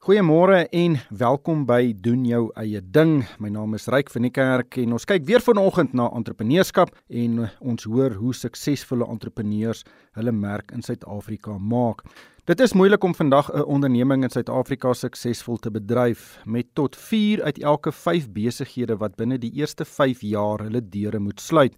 [0.00, 3.18] Goeiemôre en welkom by doen jou eie ding.
[3.36, 7.42] My naam is Ryk van die Kerk en ons kyk weer vanoggend na entrepreneurskap en
[7.60, 9.84] ons hoor hoe suksesvolle entrepreneurs
[10.16, 12.00] hulle merk in Suid-Afrika maak.
[12.48, 17.42] Dit is moeilik om vandag 'n onderneming in Suid-Afrika suksesvol te bedryf met tot 4
[17.42, 21.76] uit elke 5 besighede wat binne die eerste 5 jaar hulle deure moet sluit.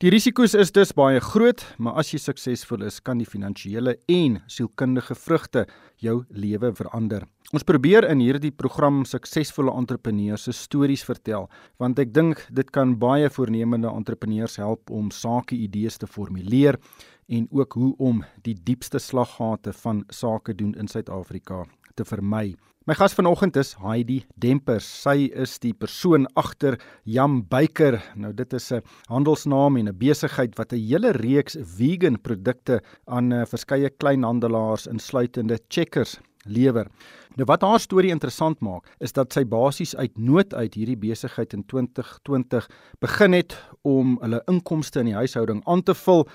[0.00, 4.38] Die risiko's is dus baie groot, maar as jy suksesvol is, kan die finansiële en
[4.48, 5.66] sielkundige vrugte
[6.00, 7.26] jou lewe verander.
[7.52, 12.94] Ons probeer in hierdie program suksesvolle entrepreneurs se stories vertel, want ek dink dit kan
[13.02, 16.80] baie voornemende entrepreneurs help om sake idees te formuleer
[17.28, 21.66] en ook hoe om die diepste slaggate van sake doen in Suid-Afrika
[22.00, 22.54] te vermy.
[22.88, 24.86] My gas vanoggend is Heidi Dempers.
[25.02, 27.98] Sy is die persoon agter Jam Baker.
[28.16, 33.32] Nou dit is 'n handelsnaam en 'n besigheid wat 'n hele reeks vegan produkte aan
[33.32, 36.88] uh, verskeie kleinhandelaars insluitende Checkers lewer.
[37.36, 41.52] Nou wat haar storie interessant maak, is dat sy basies uit nood uit hierdie besigheid
[41.52, 42.68] in 2020
[43.00, 46.26] begin het om hulle inkomste in die huishouding aan te vul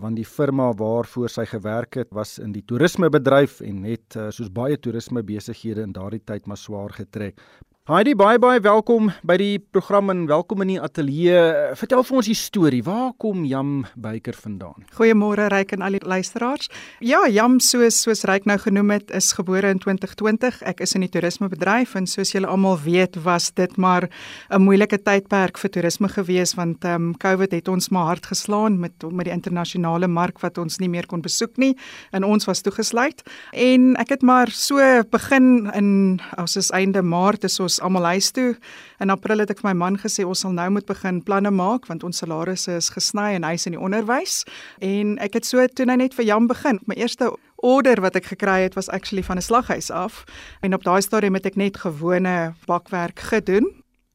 [0.00, 4.50] want die firma waarvoor sy gewerk het was in die toerismebedryf en het uh, soos
[4.50, 7.40] baie toerismebesighede in daardie tyd maar swaar getrek.
[7.84, 11.40] Heidi, baie baie welkom by die program en welkom in die ateljee.
[11.76, 12.78] Vertel vir ons die storie.
[12.80, 14.86] Waar kom Jam Beyker vandaan?
[14.96, 16.70] Goeiemôre Ryk en al die luisteraars.
[17.04, 20.62] Ja, Jam soos soos Ryk nou genoem het, is gebore in 2020.
[20.64, 24.08] Ek is in die toerismebedryf en soos julle almal weet, was dit maar
[24.48, 28.80] 'n moeilike tydperk vir toerisme gewees want ehm um, COVID het ons maar hard geslaan
[28.80, 31.76] met met die internasionale mark wat ons nie meer kon besoek nie
[32.12, 33.22] en ons was toegesluit.
[33.52, 38.04] En ek het maar so begin in ons is einde Maart is ons ons almal
[38.14, 38.54] huis toe.
[39.02, 41.88] In April het ek vir my man gesê ons sal nou moet begin planne maak
[41.90, 44.44] want ons salarisse is gesny en hy's in die onderwys.
[44.84, 46.78] En ek het so toe nou net vir Jan begin.
[46.86, 47.32] My eerste
[47.64, 50.24] order wat ek gekry het was actually van 'n slaghuis af.
[50.62, 53.66] En op daai stadium het ek net gewone bakwerk gedoen.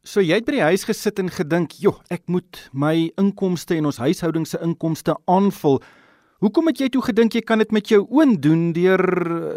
[0.04, 3.86] So jy het by die huis gesit en gedink, "Joh, ek moet my inkomste en
[3.86, 5.82] ons huishouding se inkomste aanvul."
[6.40, 9.02] Hoekom het jy toe gedink jy kan dit met jou oën doen deur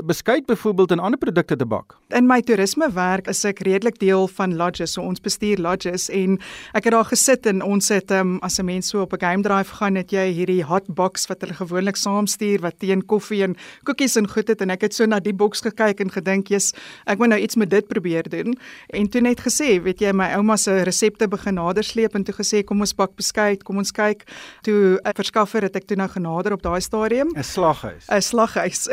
[0.02, 1.94] beskuit byvoorbeeld en ander produkte te bak?
[2.10, 6.40] In my toerisme werk is ek redelik deel van lodges, so ons bestuur lodges en
[6.74, 9.42] ek het daar gesit en ons het um, as 'n mens so op 'n game
[9.46, 13.54] drive gaan het jy hierdie hot box wat hulle gewoonlik saamstuur wat teen koffie en
[13.84, 16.74] koekies en goed het en ek het so na die boks gekyk en gedink jy's
[17.06, 18.58] ek moet nou iets met dit probeer doen.
[18.90, 22.64] En toe net gesê weet jy my ouma se resepte begin nadersleep en toe gesê
[22.64, 24.26] kom ons bak beskuit kom ons kyk.
[24.62, 27.28] Toe 'n verskaffer het ek toe nou genader op stadium.
[27.34, 28.06] 'n Slaghuis.
[28.08, 28.88] 'n Slaghuis.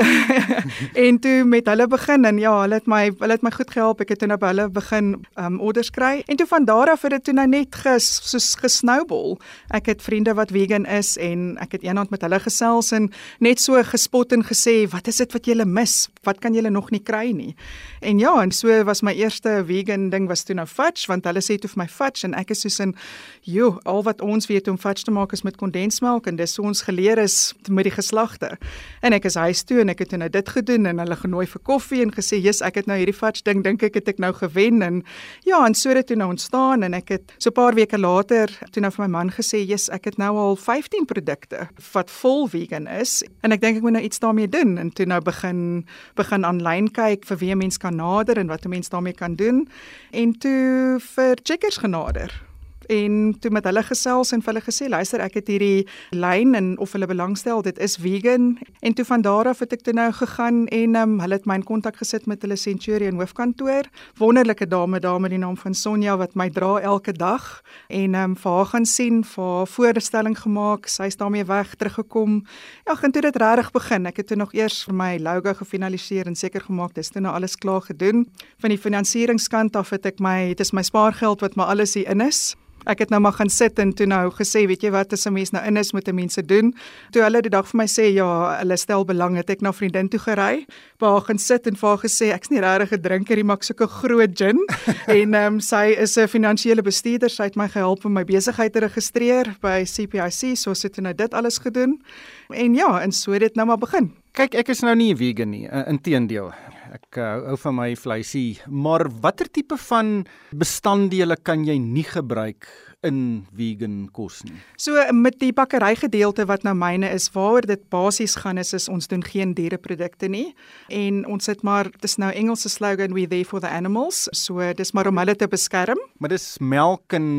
[1.07, 4.01] en toe met hulle begin en ja, hulle het my hulle het my goed gehelp.
[4.01, 7.01] Ek het toe nou by hulle begin um orders kry en toe van daar af
[7.01, 9.37] het dit toe nou net ges, soos gesnoubol.
[9.69, 13.59] Ek het vriende wat vegan is en ek het eendag met hulle gesels en net
[13.59, 16.09] so gespot en gesê, "Wat is dit wat julle mis?
[16.23, 17.55] Wat kan julle nog nie kry nie?"
[18.01, 21.41] En ja, en so was my eerste vegan ding was toe nou fudge want hulle
[21.41, 22.95] sê toe vir my fudge en ek is soos in,
[23.41, 26.63] "Jo, al wat ons weet om fudge te maak is met kondensmelk en dis so
[26.63, 28.57] ons geleer is met die geslagte.
[29.01, 31.61] En ek is huis toe en ek het nou dit gedoen en hulle genooi vir
[31.63, 34.33] koffie en gesê, "Jesus, ek het nou hierdie fudge ding dink ek het ek nou
[34.33, 35.03] gewen." En
[35.43, 38.47] ja, en so het dit nou ontstaan en ek het so 'n paar weke later
[38.71, 42.47] toe nou vir my man gesê, "Jesus, ek het nou al 15 produkte wat vol
[42.47, 45.85] vegan is en ek dink ek moet nou iets daarmee doen." En toe nou begin
[46.15, 49.67] begin aanlyn kyk vir wie mens kan nader en wat 'n mens daarmee kan doen.
[50.11, 52.48] En toe vir checkers genader
[52.89, 55.85] en toe met hulle gesels en vir hulle gesê luister ek het hierdie
[56.15, 58.55] lyn en of hulle belangstel dit is vegan.
[58.81, 61.59] En toe van daar af het ek toe nou gegaan en um, hulle het my
[61.59, 63.89] in kontak gesit met hulle Centurion hoofkantoor.
[64.17, 68.35] Wonderlike dame daar met die naam van Sonja wat my dra elke dag en um,
[68.39, 70.89] vir haar gaan sien vir haar voorstelling gemaak.
[70.89, 72.41] Sy's daarmee weg teruggekom.
[72.87, 74.09] Ja gaan toe dit regtig begin.
[74.09, 77.35] Ek het toe nog eers vir my logo gefinaliseer en seker gemaak dis toe nou
[77.35, 78.25] alles klaar gedoen.
[78.57, 82.09] Van die finansieringskant af het ek my dit is my spaargeld wat maar alles hier
[82.09, 85.13] in is Ek het nou maar gaan sit en toe nou gesê, weet jy wat,
[85.13, 86.73] as 'n mens nou in is met 'n mense doen.
[87.11, 90.09] Toe hulle die dag vir my sê ja, hulle stel belang, het ek na vriendin
[90.09, 90.65] toe gery,
[90.99, 93.57] waar haar gaan sit en vir haar gesê ek's nie regtig 'n drinker nie, maar
[93.57, 94.59] ek soek 'n groot gin.
[95.07, 98.73] en ehm um, sy is 'n finansiële bestuurder, sy het my gehelp om my besigheid
[98.73, 102.01] te registreer by CPIC, so sit sy nou dit alles gedoen.
[102.49, 104.13] En ja, en so het dit nou maar begin.
[104.31, 106.53] Kyk, ek is nou nie 'n vegan nie, inteendeel.
[106.89, 110.23] Ek uh, hou van my vleisie, maar watter tipe van
[110.57, 112.65] bestanddele kan jy nie gebruik
[113.07, 114.57] in vegan kos nie.
[114.75, 118.89] So met die bakkery gedeelte wat nou myne is, waaroor dit basies gaan is is
[118.91, 120.49] ons doen geen diereprodukte nie
[120.91, 124.27] en ons het maar dis nou Engelse slogan we there for the animals.
[124.35, 125.99] So dis maar om hulle te beskerm.
[126.19, 127.29] Maar dis melk en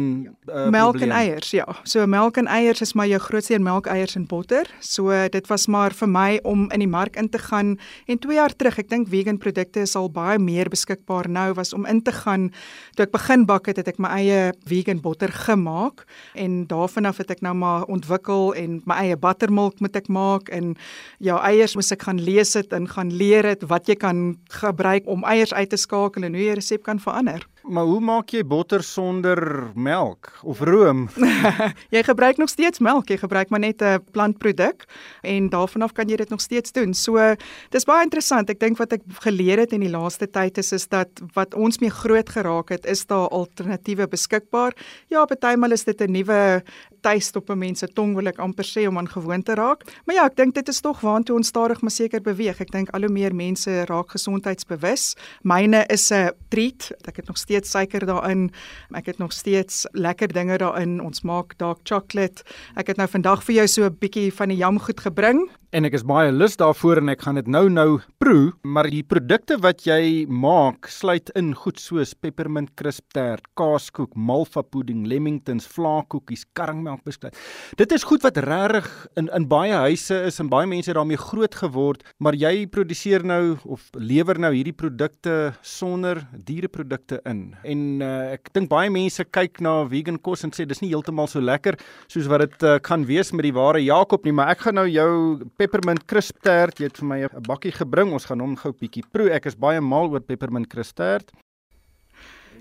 [0.49, 1.11] uh, melk probleem.
[1.11, 1.67] en eiers, ja.
[1.85, 4.69] So melk en eiers is maar jou grootste een melk, eiers en botter.
[4.81, 7.77] So dit was maar vir my om in die mark in te gaan
[8.07, 11.75] en 2 jaar terug, ek dink vegan produkte is al baie meer beskikbaar nou was
[11.77, 12.49] om in te gaan.
[12.97, 16.05] Toe ek begin bak het, het ek my eie vegan botter gemaak
[16.35, 20.49] en daarvan af het ek nou maar ontwikkel en my eie buttermilk moet ek maak
[20.55, 20.75] en
[21.19, 25.09] ja, eiers moet ek gaan lees dit en gaan leer dit wat jy kan gebruik
[25.11, 27.47] om eiers uit te skakel en hoe jy resep kan verander.
[27.63, 31.09] Maar hoe maak jy botter sonder melk of room?
[31.95, 34.87] jy gebruik nog steeds melk, jy gebruik maar net 'n plantproduk
[35.21, 36.95] en daarvan af kan jy dit nog steeds doen.
[36.95, 37.35] So
[37.71, 38.51] dis baie interessant.
[38.51, 41.79] Ek dink wat ek geleer het in die laaste tyd is is dat wat ons
[41.79, 44.73] mee groot geraak het, is daar alternatiewe beskikbaar.
[45.09, 46.63] Ja, partymal is dit 'n nuwe
[47.01, 49.85] tuist op 'n mens se tong wil ek amper sê om aan gewoon te raak.
[50.05, 52.61] Maar ja, ek dink dit is tog waantoe ons stadig maar seker beweeg.
[52.61, 55.17] Ek dink al hoe meer mense raak gesondheidsbewus.
[55.43, 56.93] Myne is 'n treat.
[57.09, 58.51] Ek het nog steeds suiker daarin.
[58.95, 61.01] Ek het nog steeds lekker dinge daarin.
[61.01, 62.43] Ons maak dark chocolate.
[62.77, 65.95] Ek het nou vandag vir jou so 'n bietjie van die jamgoed gebring en ek
[65.95, 69.85] is baie lus daarvoor en ek gaan dit nou nou proe, maar die produkte wat
[69.87, 77.39] jy maak sluit in goed soos peppermint crisp tart, kaaskoek, malva pudding, lemingtons, vlaakoekies, karringmelkbeskuit.
[77.79, 78.89] Dit is goed wat regtig
[79.21, 83.55] in in baie huise is en baie mense daarmee groot geword, maar jy produseer nou
[83.65, 87.45] of lewer nou hierdie produkte sonder diereprodukte in.
[87.63, 91.31] En uh, ek dink baie mense kyk na vegan kos en sê dis nie heeltemal
[91.31, 91.79] so lekker
[92.11, 94.89] soos wat dit uh, kan wees met die ware Jakob nie, maar ek gaan nou
[94.91, 95.11] jou
[95.61, 96.81] peppermint crisp tart.
[96.81, 98.13] Jy het vir my 'n bakkie gebring.
[98.13, 99.31] Ons gaan hom gou bietjie proe.
[99.31, 101.31] Ek is baie mal oor peppermint crisp tart.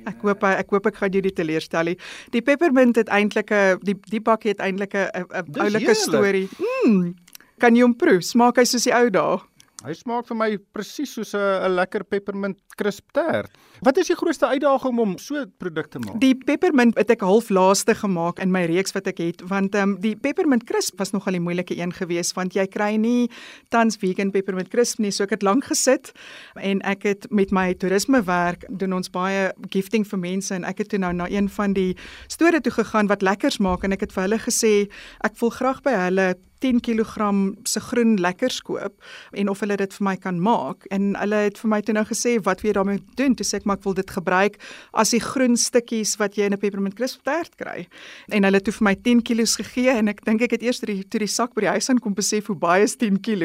[0.07, 1.95] Ek hoop ek hoop ek gaan jou die teleurstel.
[2.31, 6.47] Die peppermint het eintlik 'n die die bakkie het eintlik 'n 'n oulike storie.
[6.85, 7.15] Mm.
[7.59, 8.21] Kan jy hom proe?
[8.21, 9.48] Smaak hy soos die ou dae?
[9.79, 13.51] Hy smaak vir my presies soos 'n 'n lekker peppermint crisp tart.
[13.81, 16.19] Wat is die grootste uitdaging om so 'n produk te maak?
[16.19, 19.95] Die peppermint het ek half laaste gemaak in my reeks wat ek het, want ehm
[19.95, 23.29] um, die peppermint crisp was nogal die moeilike een geweest want jy kry nie
[23.69, 26.11] tans vegan peppermint crisp nie, so ek het lank gesit
[26.55, 30.77] en ek het met my toerisme werk doen ons baie gifting vir mense en ek
[30.77, 31.95] het toe nou na een van die
[32.27, 34.89] store toe gegaan wat lekkers maak en ek het vir hulle gesê
[35.23, 37.27] ek wil graag by hulle 10 kg
[37.63, 38.95] se groen lekkers koop
[39.31, 40.85] en of hulle dit vir my kan maak.
[40.91, 43.35] En hulle het vir my toe nou gesê wat jy daarmee doen.
[43.35, 44.59] Toe sê ek maar ek wil dit gebruik
[44.93, 47.87] as die groen stukkies wat jy in 'n peppermint crisp tart kry.
[48.29, 50.79] En hulle het toe vir my 10 kg gegee en ek dink ek het eers
[50.79, 53.39] die toe die sak by die huis aan kom besef hoe baie is 10 kg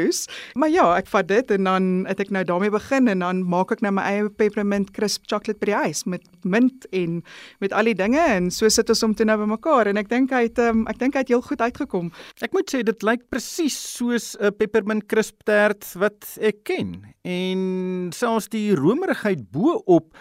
[0.55, 3.73] maar ja ek vat dit en dan het ek nou daarmee begin en dan maak
[3.73, 7.23] ek nou my eie peppermint crisp chocolate by die huis met mint en
[7.61, 10.35] met al die dinge en so sit ons om toe nou bymekaar en ek dink
[10.35, 12.11] hy het um, ek dink hy het heel goed uitgekom.
[12.45, 17.15] Ek moet sê dit lyk presies soos 'n peppermint crisp tart wat ek ken.
[17.25, 20.15] En selfs die romerigheid bo-op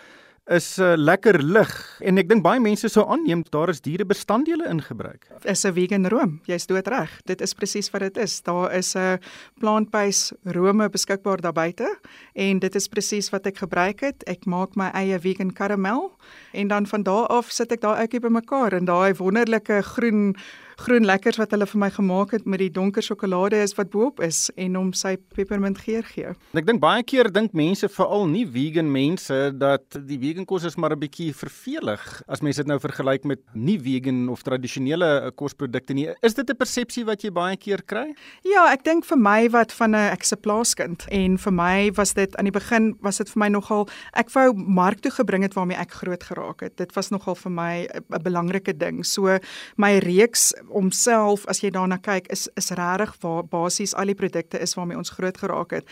[0.51, 1.71] is uh, lekker lig
[2.03, 5.29] en ek dink baie mense sou aanneem daar is dierebestanddele ingebruik.
[5.47, 6.41] Is 'n vegan room.
[6.45, 7.21] Jy's dood reg.
[7.25, 8.41] Dit is presies wat dit is.
[8.41, 9.19] Daar is 'n
[9.59, 11.99] plant-based rome beskikbaar daar buite
[12.35, 14.23] en dit is presies wat ek gebruik het.
[14.27, 16.11] Ek maak my eie vegan karamel
[16.51, 20.35] en dan van daar af sit ek daai ouetjie bymekaar en daai wonderlike groen
[20.77, 24.21] groen lekkers wat hulle vir my gemaak het met die donker sjokolade is wat boop
[24.23, 26.33] is en hom sy peppermint geur gee.
[26.53, 30.77] Ek dink baie keer dink mense veral nie vegan mense dat die vegan kos is
[30.77, 35.31] maar 'n bietjie vervelig as mense dit nou vergelyk met nie vegan of tradisionele eh,
[35.35, 36.09] kosprodukte nie.
[36.21, 38.13] Is dit 'n persepsie wat jy baie keer kry?
[38.43, 42.13] Ja, ek dink vir my wat van 'n ek's 'n plaaskind en vir my was
[42.13, 45.53] dit aan die begin was dit vir my nogal ek wou mark toe gebring het
[45.53, 46.77] waarmee ek groot geraak het.
[46.77, 49.05] Dit was nogal vir my 'n belangrike ding.
[49.05, 49.37] So
[49.77, 54.59] my reeks homself as jy daarna kyk is is regtig waar basies al die produkte
[54.61, 55.89] is waarmee ons groot geraak het.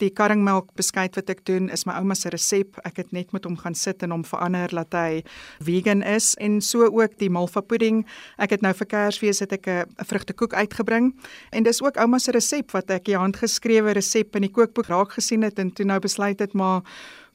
[0.00, 2.78] Die karringmelk beskuit wat ek doen is my ouma se resep.
[2.88, 5.22] Ek het net met hom gaan sit en hom verander laat hy
[5.66, 8.04] vegan is en so ook die malva pudding.
[8.38, 11.14] Ek het nou vir Kersfees het ek 'n vrugtekoek uitgebring
[11.52, 15.12] en dis ook ouma se resep wat ek die handgeskrewe resep in die kookboek raak
[15.12, 16.82] gesien het en toe nou besluit het maar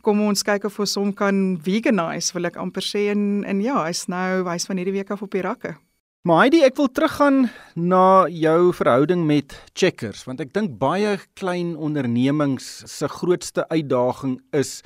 [0.05, 3.85] kom ons kyk of ons hom kan veganize wil ek amper sê en en ja
[3.87, 5.75] hy's nou hy's van hierdie week af op die rakke
[6.25, 7.35] Maar Heidi, ek wil teruggaan
[7.77, 14.79] na jou verhouding met Checkers want ek dink baie klein ondernemings se grootste uitdaging is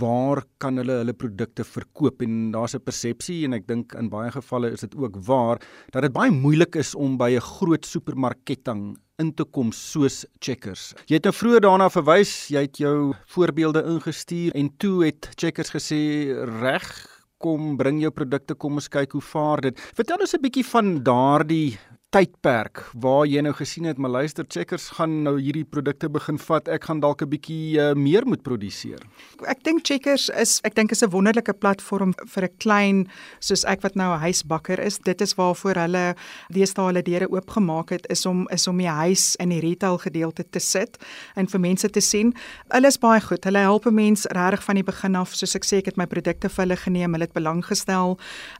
[0.00, 4.32] waar kan hulle hulle produkte verkoop en daar's 'n persepsie en ek dink in baie
[4.32, 5.60] gevalle is dit ook waar
[5.92, 10.94] dat dit baie moeilik is om by 'n groot supermarketketting in te kom soos Checkers.
[11.06, 15.68] Jy het nou vroeër daarna verwys, jy het jou voorbeelde ingestuur en toe het Checkers
[15.68, 17.11] gesê reg
[17.42, 19.80] kom bring jou produkte kom ons kyk hoe vaar dit.
[19.98, 21.78] Vertel ons 'n bietjie van daardie
[22.12, 26.68] tydperk waar jy nou gesien het, maar luister, Checkers gaan nou hierdie produkte begin vat.
[26.68, 29.00] Ek gaan dalk 'n bietjie uh, meer moet produseer.
[29.48, 33.08] Ek dink Checkers is ek dink is 'n wonderlike platform vir 'n klein
[33.40, 34.98] soos ek wat nou 'n huisbakker is.
[34.98, 36.14] Dit is waarvoor hulle
[36.52, 40.44] deesdae hulle deure oopgemaak het is om is om die huis in die retail gedeelte
[40.50, 40.98] te sit
[41.34, 42.34] en vir mense te sien.
[42.68, 43.44] Hulle is baie goed.
[43.44, 45.34] Hulle help mense regtig van die begin af.
[45.34, 47.12] Soos ek sê, ek het my produkte vir hulle geneem.
[47.12, 48.18] Hulle het belang gestel.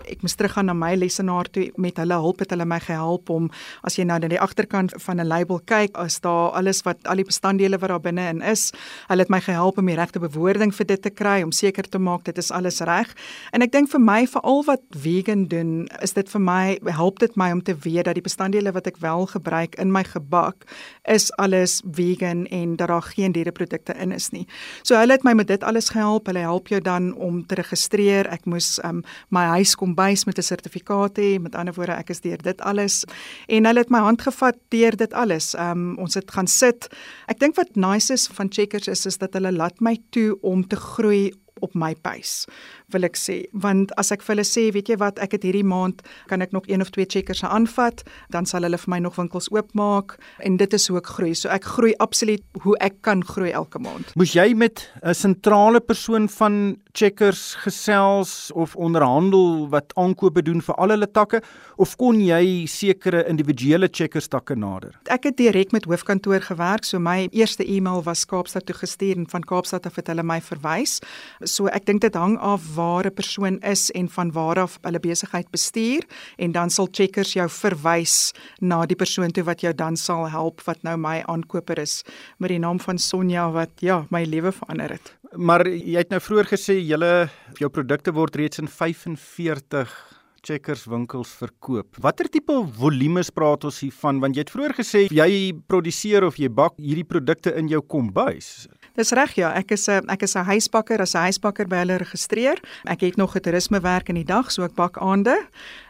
[0.08, 3.41] Ek moes teruggaan na my lesenaar toe met hulle hulp het hulle my gehelp om
[3.82, 7.16] as jy nou na die agterkant van 'n label kyk, is daar alles wat al
[7.16, 8.72] die bestanddele wat daar binne in is.
[9.08, 11.98] Hulle het my gehelp om die regte bewoording vir dit te kry om seker te
[11.98, 13.14] maak dit is alles reg.
[13.52, 17.36] En ek dink vir my veral wat vegan doen, is dit vir my help dit
[17.36, 20.64] my om te weet dat die bestanddele wat ek wel gebruik in my gebak
[21.04, 24.46] is alles vegan en dat daar geen diereprodukte in is nie.
[24.82, 26.26] So hulle het my met dit alles gehelp.
[26.26, 28.28] Hulle help jou dan om te registreer.
[28.32, 31.40] Ek moes um, my huis kom bys met 'n sertifikaat hê.
[31.40, 33.04] Met ander woorde, ek is deur dit alles
[33.46, 35.52] en hulle het my hand gevat deur dit alles.
[35.58, 36.88] Um ons het gaan sit.
[37.26, 40.66] Ek dink wat nice is van Checkers is is dat hulle laat my toe om
[40.66, 42.48] te groei op my pace
[42.92, 43.38] wil ek sê.
[43.52, 46.52] Want as ek vir hulle sê weet jy wat ek het hierdie maand kan ek
[46.52, 50.56] nog een of twee checkers aanvat dan sal hulle vir my nog winkels oopmaak en
[50.56, 51.34] dit is hoe ek groei.
[51.34, 54.14] So ek groei absoluut hoe ek kan groei elke maand.
[54.16, 60.74] Moes jy met 'n sentrale persoon van checkers gesels of onderhandel wat aankope doen vir
[60.74, 61.40] al hulle takke
[61.76, 64.92] of kon jy sekere individuele checkers takke nader?
[65.08, 69.28] Ek het direk met hoofkantoor gewerk so my eerste e-mail was Kaapstad toe gestuur en
[69.28, 70.98] van Kaapstad af het hulle my verwys.
[71.44, 75.00] So ek dink dit hang af waar 'n persoon is en van waar af hulle
[75.00, 76.02] besigheid bestuur
[76.36, 80.60] en dan sal checkers jou verwys na die persoon toe wat jou dan sal help
[80.66, 82.02] wat nou my aankoper is
[82.38, 85.16] met die naam van Sonja wat ja my lewe verander het.
[85.36, 90.11] Maar jy het nou vroeër gesê julle jou produkte word reeds in 45
[90.42, 91.96] checkers winkels verkoop.
[92.02, 96.36] Watter tipe volumes praat ons hier van want jy het vroeër gesê jy produseer of
[96.36, 98.68] jy bak hierdie produkte in jou kombuis.
[98.92, 101.96] Dis reg ja, ek is 'n ek is 'n huisbakker, as 'n huisbakker by hulle
[101.98, 102.60] geregistreer.
[102.84, 105.36] Ek het nog 'n toerisme werk in die dag, so ek bak aande.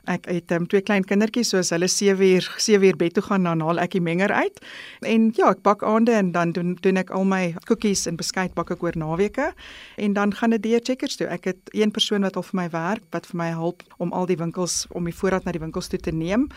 [0.07, 3.23] Ek het um, twee klein kindertjies, so as hulle 7 uur 7 uur bed toe
[3.23, 4.61] gaan, dan haal ek die menger uit.
[5.01, 8.55] En ja, ek bak aande en dan doen doen ek al my koekies en beskuit
[8.55, 9.53] bak ek oor naweke
[9.97, 11.27] en dan gaan dit deur checkers toe.
[11.27, 14.27] Ek het een persoon wat al vir my werk, wat vir my help om al
[14.27, 16.49] die winkels om die voorraad na die winkels toe te neem.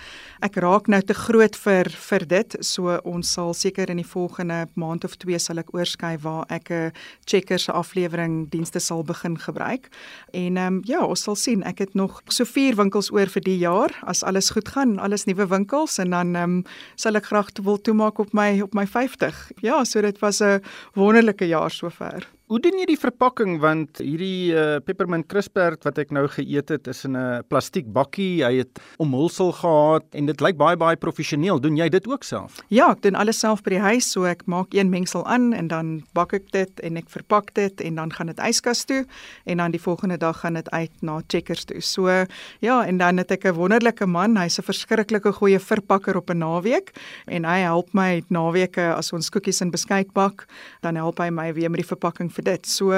[0.45, 4.65] Ek raak nou te groot vir vir dit, so ons sal seker in die volgende
[4.79, 6.91] maand of twee sal ek oorskuif waar ek 'n
[7.25, 9.89] checkers se aflewering dienste sal begin gebruik.
[10.33, 11.63] En ehm um, ja, ons sal sien.
[11.63, 15.25] Ek het nog so vier winkels oor vir die jaar as alles goed gaan, alles
[15.25, 16.63] nuwe winkels en dan ehm um,
[16.95, 19.51] sal ek graag wil toemaak op my op my 50.
[19.61, 20.61] Ja, so dit was 'n
[20.93, 22.27] wonderlike jaar sover.
[22.45, 26.89] Hoe doen jy die verpakking want hierdie uh, peppermint crispert wat ek nou geëet het
[26.91, 28.45] is in 'n plastiek bakkie.
[28.45, 31.57] Hy het omhulsel gehad en dit lyk baie baie professioneel.
[31.57, 32.61] Doen jy dit ook self?
[32.69, 34.11] Ja, ek doen alles self by die huis.
[34.11, 37.81] So ek maak een mengsel aan en dan bak ek dit en ek verpak dit
[37.81, 39.07] en dan gaan dit yskas toe
[39.45, 41.81] en dan die volgende dag gaan dit uit na checkers toe.
[41.81, 42.25] So
[42.61, 44.37] ja, en dan het ek 'n wonderlike man.
[44.37, 46.93] Hy's 'n verskriklike goeie verpakker op 'n naweek
[47.25, 50.45] en hy help my naweke as ons koekies en beskuit bak,
[50.81, 52.67] dan help hy my weer met die verpakking vir dit.
[52.67, 52.93] So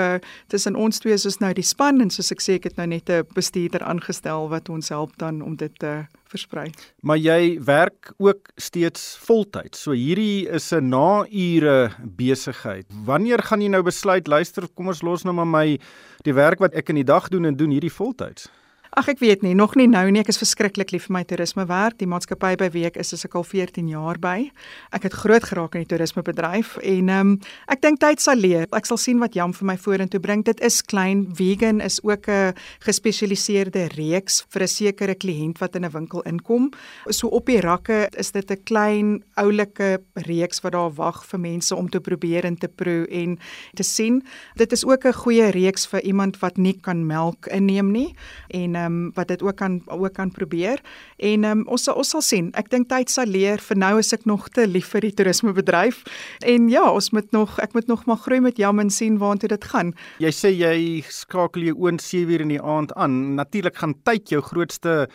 [0.52, 2.88] tussen ons twee is ons nou die span en soos ek sê ek het nou
[2.88, 6.72] net 'n bestuurder aangestel wat ons help dan om dit te versprei.
[7.02, 9.82] Maar jy werk ook steeds voltyds.
[9.82, 12.86] So hierdie is 'n naure besigheid.
[13.06, 15.80] Wanneer gaan jy nou besluit luister kom ons los nou maar my
[16.24, 18.50] die werk wat ek in die dag doen en doen hierdie voltyds?
[18.96, 20.22] Ag ek weet nie, nog nie nou nie.
[20.24, 21.98] Ek is verskriklik lief vir my toerisme werk.
[22.00, 24.48] Die maatskappy by wie ek is, is ek al 14 jaar by.
[24.96, 27.34] Ek het groot geraak in die toerismebedryf en ehm um,
[27.68, 28.68] ek dink tyd sal leer.
[28.72, 30.46] Ek sal sien wat Jam vir my vorentoe bring.
[30.48, 31.26] Dit is klein.
[31.36, 32.54] Vegan is ook 'n
[32.86, 36.72] gespesialiseerde reeks vir 'n sekere kliënt wat in 'n winkel inkom.
[37.10, 41.76] So op die rakke is dit 'n klein oulike reeks wat daar wag vir mense
[41.76, 43.38] om te probeer en te proe en
[43.76, 44.24] te sien.
[44.56, 48.16] Dit is ook 'n goeie reeks vir iemand wat nie kan melk inneem nie
[48.48, 50.82] en ehm um, wat dit ook kan ook kan probeer.
[51.18, 52.52] En ehm um, ons sal ons sal sien.
[52.54, 53.62] Ek dink tyd sal leer.
[53.70, 56.04] Vir nou is ek nog te lief vir die toerismebedryf.
[56.46, 59.50] En ja, ons moet nog ek moet nog maar groei met Jam en sien waartoe
[59.56, 59.94] dit gaan.
[60.24, 60.78] Jy sê jy
[61.10, 63.36] skakel jou oond 7 uur in die aand aan.
[63.36, 65.08] Natuurlik gaan tyd jou grootste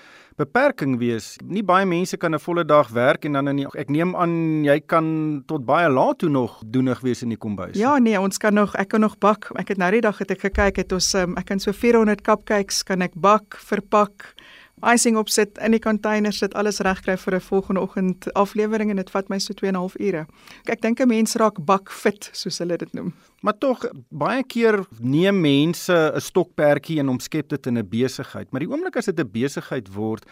[0.42, 1.36] beperking wees.
[1.44, 4.64] Nie baie mense kan 'n volle dag werk en dan in die, ek neem aan
[4.64, 7.76] jy kan tot baie laat toe nog doenig wees in die kombuis.
[7.78, 9.50] Ja, nee, ons kan nog ek kan nog bak.
[9.54, 12.22] Ek het nou die dag het ek gekyk het ons um, ek kan so 400
[12.22, 14.34] cupcakes kan ek bak, verpak
[14.82, 19.10] icing opsit in die container sit alles regkry vir 'n volgende oggend aflewering en dit
[19.10, 20.26] vat my so 2 en 'n half ure.
[20.66, 23.12] Ek dink 'n mens raak bakfit soos hulle dit noem.
[23.42, 28.60] Maar tog baie keer neem mense 'n stokperdjie en omskep dit in 'n besigheid, maar
[28.60, 30.24] die oomblik as dit 'n besigheid word,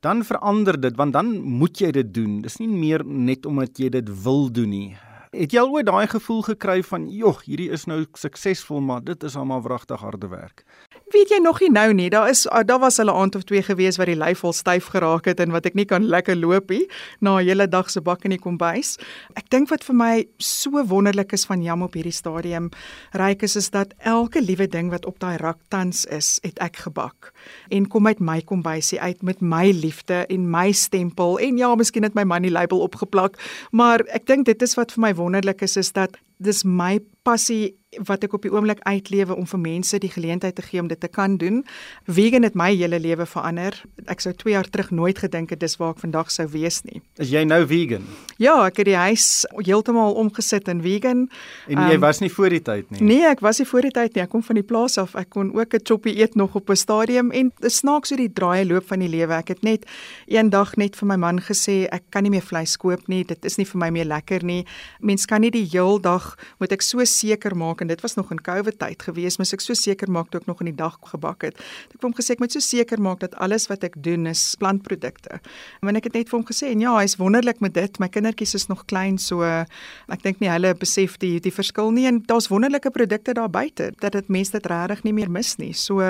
[0.00, 2.40] dan verander dit want dan moet jy dit doen.
[2.40, 4.96] Dis nie meer net omdat jy dit wil doen nie.
[5.30, 9.22] Het jy al ooit daai gevoel gekry van, "Jog, hierdie is nou suksesvol, maar dit
[9.22, 10.64] is almal wragtig harde werk."
[11.10, 12.08] weet jy nog nie nou nie.
[12.10, 14.90] Daar is ah, daar was hulle aand of twee gewees wat die lyf vol styf
[14.94, 16.86] geraak het en wat ek nie kan lekker loop nie
[17.20, 18.96] na 'n hele dag se bak in die kombuis.
[19.34, 22.70] Ek dink wat vir my so wonderlik is van Jam op hierdie stadium
[23.12, 26.76] ryk is is dat elke liewe ding wat op daai rak tans is, het ek
[26.76, 27.32] gebak
[27.70, 32.02] en kom uit my kombuisie uit met my liefde en my stempel en ja, miskien
[32.02, 33.36] het my man die label opgeplak,
[33.72, 37.76] maar ek dink dit is wat vir my wonderlik is is dat dis my passie
[38.06, 41.00] wat ek op die oomblik uitlewe om vir mense die geleentheid te gee om dit
[41.00, 41.64] te kan doen.
[42.06, 43.74] Vegan het my hele lewe verander.
[44.06, 47.00] Ek sou 2 jaar terug nooit gedink het dis waar ek vandag sou wees nie.
[47.18, 48.06] Is jy nou vegan?
[48.38, 51.26] Ja, ek het die huis heeltemal omgesit in vegan.
[51.66, 53.02] En jy um, was nie voor die tyd nie.
[53.08, 54.22] Nee, ek was nie voor die tyd nie.
[54.22, 55.16] Ek kom van die plaas af.
[55.18, 58.66] Ek kon ook 'n choppie eet nog op 'n stadium en snaaks hoe die draaie
[58.66, 59.34] loop van die lewe.
[59.34, 59.84] Ek het net
[60.26, 63.24] eendag net vir my man gesê ek kan nie meer vleis koop nie.
[63.24, 64.64] Dit is nie vir my meer lekker nie.
[65.00, 66.29] Mens kan nie die heel dag
[66.60, 69.64] moet ek so seker maak en dit was nog in COVID tyd gewees, moet ek
[69.64, 71.58] so seker maak toe ek nog in die dag gebak het.
[71.90, 74.42] Ek het hom gesê ek moet so seker maak dat alles wat ek doen is
[74.60, 75.40] plantprodukte.
[75.82, 78.00] En ek het net vir hom gesê en ja, hy's wonderlik met dit.
[78.02, 82.06] My kindertjies is nog klein, so ek dink nie hulle besef die die verskil nie
[82.10, 85.72] en daar's wonderlike produkte daar buite dat dit mense dit regtig nie meer mis nie.
[85.74, 86.00] So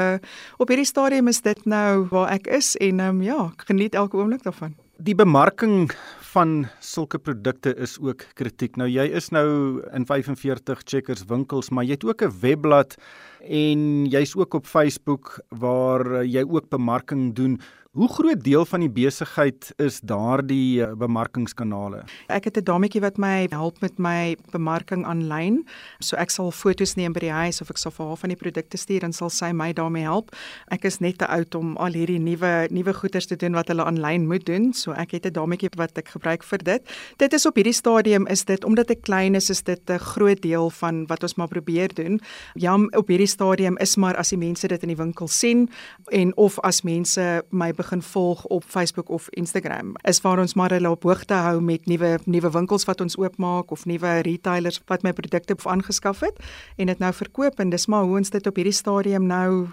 [0.59, 4.21] op hierdie stadium is dit nou waar ek is en um, ja, ek geniet elke
[4.21, 4.77] oomblik daarvan.
[5.01, 5.91] Die bemarking
[6.31, 8.77] van sulke produkte is ook kritiek.
[8.79, 12.97] Nou jy is nou in 45 Checkers winkels, maar jy het ook 'n webblad
[13.43, 17.61] en jy's ook op Facebook waar jy ook bemarking doen.
[17.91, 22.05] Hoe groot deel van die besigheid is daardie eh, bemarkingskanale?
[22.31, 25.67] Ek het 'n dametjie wat my help met my bemarking aanlyn.
[25.99, 28.39] So ek sal foto's neem by die huis of ek sal vir haar van die
[28.39, 30.31] produkte stuur en sal sy my daarmee help.
[30.71, 33.85] Ek is net te oud om al hierdie nuwe nuwe goeders te doen wat hulle
[33.85, 34.73] aanlyn moet doen.
[34.73, 36.83] So ek het 'n dametjie wat ek gebruik vir dit.
[37.17, 40.41] Dit is op hierdie stadium is dit omdat ek klein is, is dit 'n groot
[40.41, 42.21] deel van wat ons maar probeer doen.
[42.55, 45.69] Jam op hierdie stadium is maar as die mense dit in die winkel sien
[46.11, 49.95] en of as mense my begin volg op Facebook of Instagram.
[50.03, 53.71] Is waar ons maar hulle op hoogte hou met nuwe nuwe winkels wat ons oopmaak
[53.71, 56.43] of nuwe retailers wat my produkte aangeskaf het
[56.77, 59.69] en dit nou verkoop en dis maar hoe ons dit op hierdie stadium nou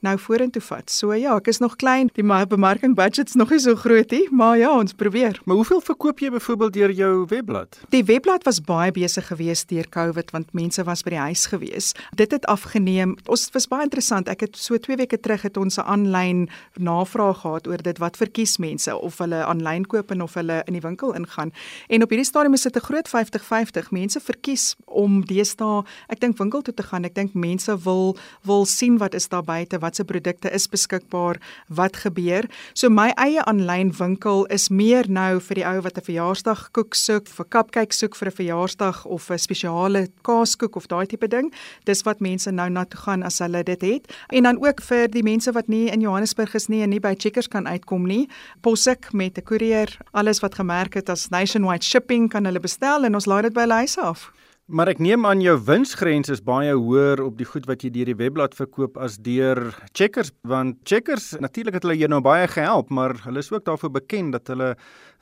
[0.00, 0.90] nou vorentoe vat.
[0.90, 4.56] So ja, ek is nog klein, die bemarking budget's nog nie so groot nie, maar
[4.58, 5.40] ja, ons probeer.
[5.44, 7.80] Maar hoeveel verkoop jy byvoorbeeld deur jou webblad?
[7.90, 11.92] Die webblad was baie besig geweest deur COVID want mense was by die huis gewees.
[12.16, 13.16] Dit het afgeneem.
[13.26, 14.28] Ons was baie interessant.
[14.28, 18.16] Ek het so 2 weke terug het ons 'n aanlyn navraag gehad oor dit wat
[18.16, 21.52] verkies mense of hulle aanlyn koop en of hulle in die winkel ingaan.
[21.88, 23.90] En op hierdie stadium is dit 'n groot 50-50.
[23.90, 27.04] Mense verkies om deesdae, ek dink winkel toe te gaan.
[27.04, 31.96] Ek dink mense wil wil sien wat is daar buite, watse produkte is beskikbaar, wat
[32.04, 32.46] gebeur.
[32.74, 36.94] So my eie aanlyn winkel is meer nou vir die ou wat 'n verjaarsdag koek
[36.94, 41.52] soek, vir cupcake soek vir 'n verjaarsdag of 'n spesiale kaaskoek of daai tipe ding.
[41.84, 44.12] Dis wat mense nou na toe gaan as hulle dit het.
[44.28, 47.14] En dan ook vir die mense wat nie in Johannesburg is nie en nie by
[47.18, 48.28] Checkers kan uitkom nie,
[48.60, 53.14] posik met 'n koerier, alles wat gemerk het as nationwide shipping kan hulle bestel en
[53.14, 54.30] ons laai dit by hulle huis af.
[54.70, 58.06] Maar ek neem aan jou winsgrens is baie hoër op die goed wat jy deur
[58.12, 59.58] die webblad verkoop as deur
[59.98, 63.90] Checkers want Checkers natuurlik het hulle jou nou baie gehelp maar hulle is ook daarvoor
[63.96, 64.76] bekend dat hulle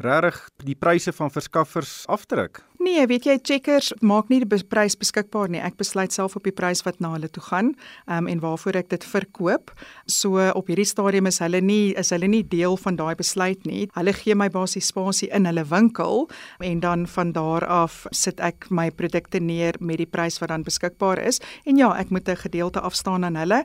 [0.05, 2.61] regtig die pryse van verskaffers afdruk.
[2.79, 5.59] Nee, weet jy Checkers maak nie die prys beskikbaar nie.
[5.59, 7.73] Ek besluit self op die prys wat na hulle toe gaan,
[8.07, 9.73] ehm um, en waarvoor ek dit verkoop.
[10.07, 13.88] So op hierdie stadium is hulle nie is hulle nie deel van daai besluit nie.
[13.97, 16.29] Hulle gee my basies spasie in hulle winkel
[16.62, 20.62] en dan van daar af sit ek my produkte neer met die prys wat dan
[20.62, 21.43] beskikbaar is.
[21.67, 23.64] En ja, ek moet 'n gedeelte afstaan aan hulle.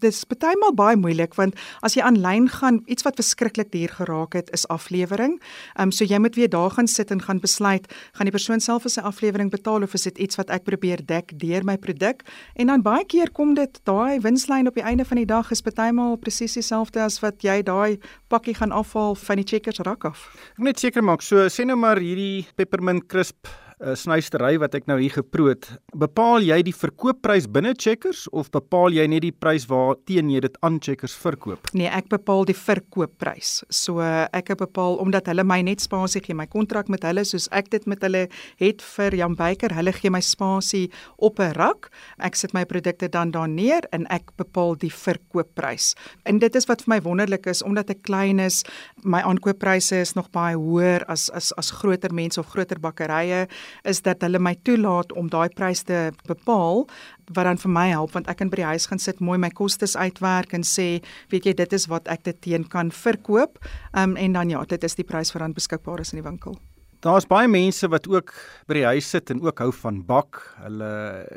[0.00, 4.32] Dit is baie baie moeilik want as jy aanlyn gaan, iets wat verskriklik duur geraak
[4.32, 5.38] het, is aflewering.
[5.76, 8.57] Ehm um, so jy moet weer daar gaan sit en gaan besluit, gaan die persoon
[8.60, 11.76] self vir sy aflewering betaal of is dit iets wat ek probeer dek deur my
[11.76, 12.24] produk?
[12.56, 15.62] En dan baie keer kom dit daai winslyn op die einde van die dag is
[15.62, 20.28] partymal presies dieselfde as wat jy daai pakkie gaan afhaal van die checkers rak af.
[20.56, 24.74] Ek moet net seker maak, so sê nou maar hierdie peppermint crisp 'n snuistery wat
[24.74, 29.32] ek nou hier geproot, bepaal jy die verkoopprys binne Checkers of bepaal jy net die
[29.32, 31.70] prys waarteen jy dit aan Checkers verkoop?
[31.78, 33.62] Nee, ek bepaal die verkoopprys.
[33.70, 37.46] So ek het bepaal omdat hulle my net spasie gee, my kontrak met hulle soos
[37.54, 38.26] ek dit met hulle
[38.58, 41.90] het vir Jan Beyker, hulle gee my spasie op 'n rak.
[42.18, 45.94] Ek sit my produkte dan daar neer en ek bepaal die verkoopprys.
[46.24, 48.64] En dit is wat vir my wonderlik is omdat ek klein is,
[49.04, 53.46] my aankooppryse is nog baie hoër as as as groter mense of groter bakkerye
[53.84, 56.86] is dat hulle my toelaat om daai prys te bepaal
[57.34, 59.50] wat dan vir my help want ek kan by die huis gaan sit mooi my
[59.50, 60.88] kostes uitwerk en sê
[61.32, 63.58] weet jy dit is wat ek dit teen kan verkoop
[63.92, 66.58] um, en dan ja dit is die prys wat dan beskikbaar is in die winkel
[66.98, 68.32] Daar's baie mense wat ook
[68.66, 70.40] by die huis sit en ook hou van bak.
[70.64, 70.88] Hulle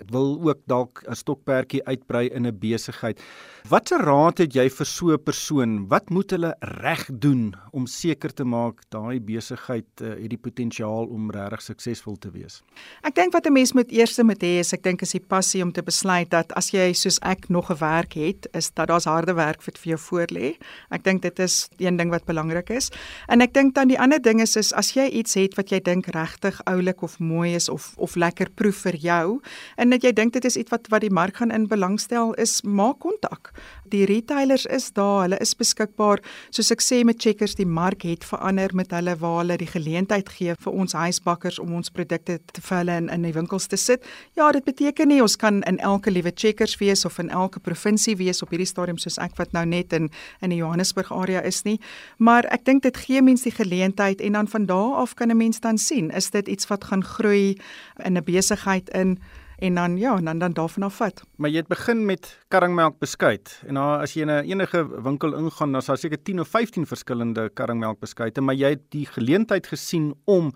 [0.10, 3.22] wil ook dalk 'n stokperdjie uitbrei in 'n besigheid.
[3.69, 5.88] Watse raad het jy vir so 'n persoon?
[5.88, 11.06] Wat moet hulle reg doen om seker te maak daai besigheid uh, het die potensiaal
[11.06, 12.63] om regtig suksesvol te wees?
[13.04, 15.62] Ek dink wat 'n mens moet eers moet hê is ek dink is die passie
[15.62, 19.06] om te besluit dat as jy soos ek nog 'n werk het, is dat daar's
[19.06, 20.58] harde werk vir jou voorlê.
[20.89, 22.89] Ek dink dit is een ding wat belangrik is.
[23.28, 25.80] En ek dink dan die ander ding is is as jy iets het wat jy
[25.80, 29.39] dink regtig oulik of mooi is of of lekker proef vir jou
[29.78, 32.62] en dat jy dink dit is iets wat wat die mark gaan in belangstel is,
[32.63, 33.51] maak kontak
[33.92, 36.22] die retailers is daar, hulle is beskikbaar.
[36.50, 40.30] Soos ek sê met Checkers, die mark het verander met hulle waar hulle die geleentheid
[40.30, 43.78] gee vir ons huisbakkers om ons produkte te vir hulle in in die winkels te
[43.78, 44.06] sit.
[44.36, 48.16] Ja, dit beteken nie ons kan in elke liewe Checkers wees of in elke provinsie
[48.18, 50.10] wees op hierdie stadium soos ek wat nou net in
[50.42, 51.80] in die Johannesburg area is nie,
[52.18, 55.38] maar ek dink dit gee mense die geleentheid en dan van daardie af kan 'n
[55.38, 57.58] mens dan sien, is dit iets wat gaan groei
[58.04, 59.20] in 'n besigheid in
[59.62, 61.21] en dan ja, en dan dan daarvan af vat.
[61.38, 65.36] Maar jy het begin met karringmelk beskuit en nou as jy in 'n enige winkel
[65.38, 69.67] ingaan, dan sal seker 10 of 15 verskillende karringmelk beskuite, maar jy het die geleentheid
[69.67, 70.52] gesien om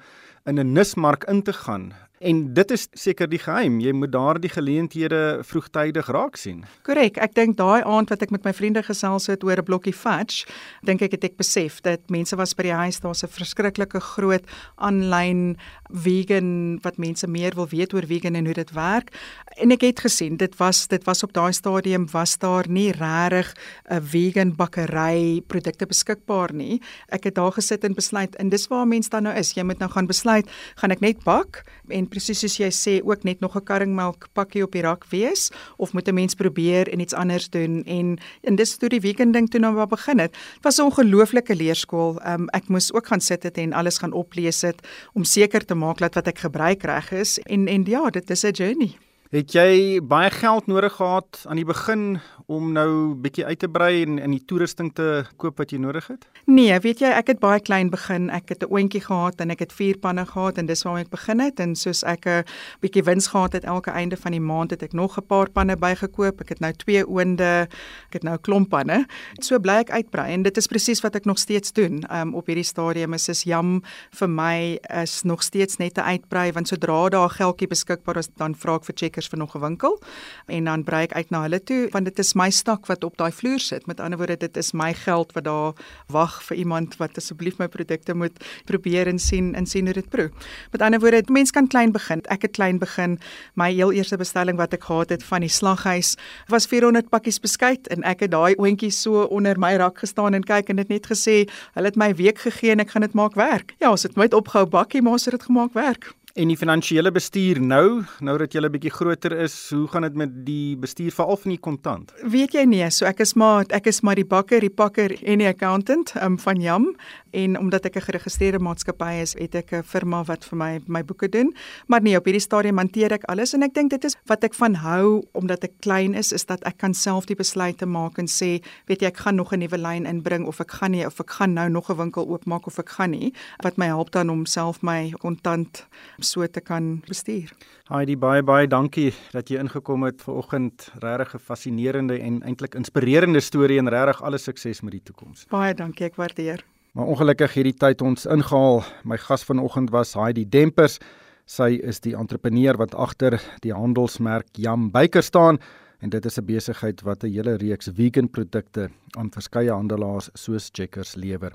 [0.45, 1.93] in 'n nismark in te gaan
[2.25, 3.77] En dit is seker die geheim.
[3.83, 6.63] Jy moet daardie geleenthede vroegtydig raak sien.
[6.87, 7.19] Korrek.
[7.21, 10.47] Ek dink daai aand wat ek met my vriende gesels het oor 'n blokkie fudge,
[10.81, 14.41] dink ek het ek besef dat mense was by die huis, daar's 'n verskriklike groot
[14.77, 15.57] aanlyn
[15.93, 19.13] vegan wat mense meer wil weet oor vegan en hoe dit werk.
[19.57, 23.53] En ek het gesien, dit was dit was op daai stadium was daar nie regtig
[23.89, 26.81] 'n vegan bakkery produkte beskikbaar nie.
[27.09, 29.53] Ek het daar gesit en besluit en dis waar mense dan nou is.
[29.53, 33.25] Jy moet nou gaan besluit, gaan ek net bak en presies soos jy sê ook
[33.27, 36.99] net nog 'n karringmelk pakkie op die rak wees of moet 'n mens probeer en
[36.99, 40.31] iets anders doen en en dis toe die weekend ding toe nou waar begin het.
[40.31, 42.19] Dit was 'n ongelooflike leerskool.
[42.27, 44.79] Um, ek moes ook gaan sit het en alles gaan oplees het
[45.13, 48.43] om seker te maak dat wat ek gebruik reg is en en ja, dit is
[48.43, 48.95] 'n journey.
[49.35, 54.03] Het jy baie geld nodig gehad aan die begin om nou bietjie uit te brei
[54.03, 56.27] en in die toerusting te koop wat jy nodig het?
[56.45, 58.29] Nee, weet jy, ek het baie klein begin.
[58.29, 61.09] Ek het 'n oontjie gehad en ek het vier panne gehad en dis waarmee ek
[61.09, 62.43] begin het en soos ek 'n
[62.81, 65.75] bietjie wins gehad het elke einde van die maand het ek nog 'n paar panne
[65.75, 66.41] bygekoop.
[66.41, 67.67] Ek het nou twee oonde,
[68.07, 69.05] ek het nou 'n klomp panne.
[69.39, 72.03] So bly ek uitbrei en dit is presies wat ek nog steeds doen.
[72.11, 73.81] Um op hierdie stadium is is jam
[74.11, 78.55] vir my is nog steeds net 'n uitbrei want sodra daar geldjie beskikbaar is, dan
[78.55, 80.01] vra ek vir checkers vir nog 'n winkel
[80.47, 83.17] en dan brei ek uit na hulle toe want dit is my stak wat op
[83.17, 83.87] daai vloer sit.
[83.87, 85.73] Met ander woorde, dit is my geld wat daar
[86.11, 90.09] wag vir iemand wat asseblief my produkte moet probeer en sien en sien hoe dit
[90.09, 90.29] proe.
[90.71, 92.21] Met ander woorde, mens kan klein begin.
[92.31, 93.17] Ek het klein begin.
[93.55, 96.15] My heel eerste bestelling wat ek gehad het van die slaghuis
[96.51, 100.43] was 400 pakkies beskuit en ek het daai oontjies so onder my rak gestaan en
[100.43, 101.45] kyk en dit net gesê,
[101.75, 103.75] hulle het my week gegee en ek gaan dit maak werk.
[103.79, 106.11] Ja, ons het nooit opgehou bakkie, maar ons het dit gemaak werk.
[106.35, 110.15] En die finansiële bestuur nou, nou dat jy 'n bietjie groter is, hoe gaan dit
[110.15, 112.11] met die bestuur veral van die kontant?
[112.23, 115.39] Weet jy nie, so ek is maar ek is maar die bakker, die pakker en
[115.39, 116.95] die accountant um, van Jam
[117.31, 121.03] en omdat ek 'n geregistreerde maatskappy is, het ek 'n firma wat vir my my
[121.03, 121.55] boeke doen.
[121.87, 124.53] Maar nee, op hierdie stadium hanteer ek alles en ek dink dit is wat ek
[124.53, 128.27] van hou omdat ek klein is, is dat ek kan self die besluite maak en
[128.27, 131.19] sê, weet jy, ek gaan nog 'n nuwe lyn inbring of ek gaan nie of
[131.19, 134.29] ek gaan nou nog 'n winkel oopmaak of ek gaan nie, wat my help dan
[134.29, 135.87] om self my kontant
[136.25, 137.51] so te kan bestuur.
[137.89, 140.89] Heidi baie baie dankie dat jy ingekom het vanoggend.
[140.99, 145.45] Regtig 'n fascinerende en eintlik inspirerende storie en regtig alle sukses met die toekoms.
[145.49, 146.63] Baie dankie, ek waardeer.
[146.93, 148.83] Maar ongelukkig hierdie tyd ons ingehaal.
[149.03, 150.99] My gas vanoggend was Heidi Dempers.
[151.45, 155.59] Sy is die entrepreneur wat agter die handelsmerk Jam Baker staan
[155.99, 160.69] en dit is 'n besigheid wat 'n hele reeks vegan produkte aan verskeie handelaars soos
[160.71, 161.51] Checkers lewer.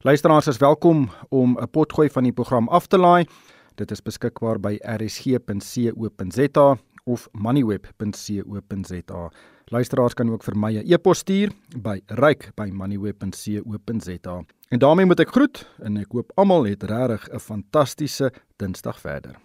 [0.00, 3.26] Luisteraars is welkom om 'n potgooi van die program af te laai.
[3.74, 9.30] Dit is beskikbaar by rsg.co.za of moneyweb.co.za.
[9.72, 14.44] Luisteraars kan ook vir my 'n e-pos stuur by ryk@moneyweb.co.za.
[14.68, 19.43] En daarmee moet ek groet en ek hoop almal het regtig 'n fantastiese Dinsdag verder.